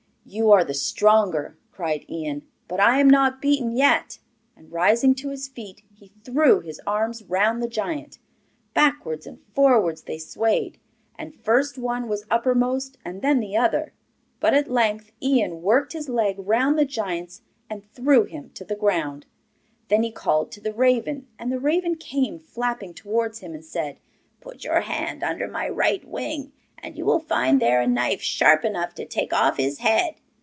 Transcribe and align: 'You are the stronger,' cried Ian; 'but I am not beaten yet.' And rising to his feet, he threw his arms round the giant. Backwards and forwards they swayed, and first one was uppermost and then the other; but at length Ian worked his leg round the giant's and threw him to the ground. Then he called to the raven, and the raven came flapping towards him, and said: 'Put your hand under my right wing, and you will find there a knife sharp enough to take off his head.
'You 0.23 0.51
are 0.51 0.63
the 0.63 0.75
stronger,' 0.75 1.57
cried 1.71 2.05
Ian; 2.07 2.43
'but 2.67 2.79
I 2.79 2.99
am 2.99 3.09
not 3.09 3.41
beaten 3.41 3.71
yet.' 3.75 4.19
And 4.55 4.71
rising 4.71 5.15
to 5.15 5.29
his 5.29 5.47
feet, 5.47 5.81
he 5.93 6.11
threw 6.23 6.59
his 6.59 6.79
arms 6.85 7.23
round 7.23 7.61
the 7.61 7.67
giant. 7.67 8.19
Backwards 8.75 9.25
and 9.25 9.39
forwards 9.55 10.03
they 10.03 10.19
swayed, 10.19 10.77
and 11.17 11.35
first 11.35 11.77
one 11.77 12.07
was 12.07 12.23
uppermost 12.29 12.97
and 13.03 13.23
then 13.23 13.39
the 13.39 13.57
other; 13.57 13.93
but 14.39 14.53
at 14.53 14.71
length 14.71 15.11
Ian 15.21 15.63
worked 15.63 15.93
his 15.93 16.07
leg 16.07 16.35
round 16.37 16.77
the 16.77 16.85
giant's 16.85 17.41
and 17.69 17.83
threw 17.93 18.23
him 18.23 18.51
to 18.53 18.63
the 18.63 18.75
ground. 18.75 19.25
Then 19.89 20.03
he 20.03 20.11
called 20.11 20.51
to 20.51 20.61
the 20.61 20.71
raven, 20.73 21.27
and 21.39 21.51
the 21.51 21.59
raven 21.59 21.95
came 21.95 22.37
flapping 22.39 22.93
towards 22.93 23.39
him, 23.39 23.53
and 23.53 23.65
said: 23.65 23.97
'Put 24.39 24.63
your 24.63 24.81
hand 24.81 25.23
under 25.23 25.47
my 25.47 25.67
right 25.67 26.05
wing, 26.05 26.53
and 26.83 26.97
you 26.97 27.05
will 27.05 27.19
find 27.19 27.61
there 27.61 27.79
a 27.79 27.85
knife 27.85 28.21
sharp 28.21 28.65
enough 28.65 28.95
to 28.95 29.05
take 29.05 29.31
off 29.31 29.57
his 29.57 29.77
head. 29.79 30.15